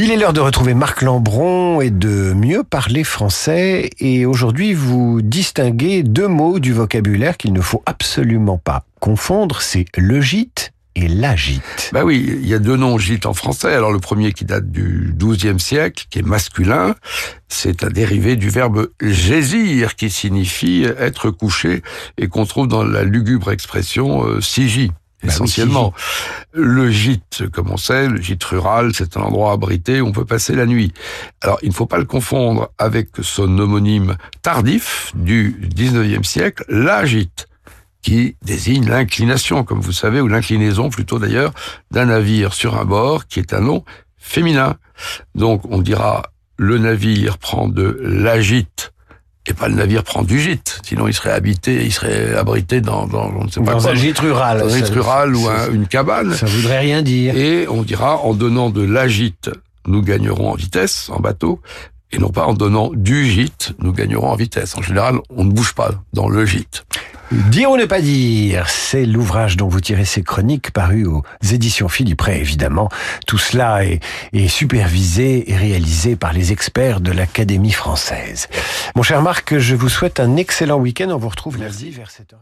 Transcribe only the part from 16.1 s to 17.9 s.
qui est masculin, c'est un